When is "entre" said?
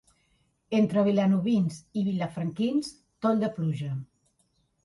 0.77-1.03